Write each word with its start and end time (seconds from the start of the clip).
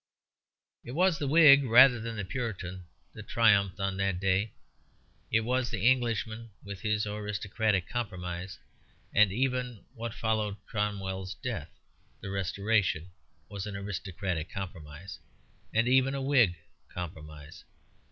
It 0.83 0.93
was 0.93 1.19
the 1.19 1.27
Whig 1.27 1.63
rather 1.63 1.99
than 1.99 2.15
the 2.15 2.25
Puritan 2.25 2.85
that 3.13 3.27
triumphed 3.27 3.79
on 3.79 3.97
that 3.97 4.19
day; 4.19 4.51
it 5.29 5.41
was 5.41 5.69
the 5.69 5.87
Englishman 5.87 6.49
with 6.63 6.81
his 6.81 7.05
aristocratic 7.05 7.87
compromise; 7.87 8.57
and 9.13 9.31
even 9.31 9.85
what 9.93 10.15
followed 10.15 10.55
Cromwell's 10.65 11.35
death, 11.35 11.69
the 12.19 12.31
Restoration, 12.31 13.11
was 13.47 13.67
an 13.67 13.75
aristocratic 13.75 14.49
compromise, 14.49 15.19
and 15.71 15.87
even 15.87 16.15
a 16.15 16.21
Whig 16.23 16.55
compromise. 16.91 17.63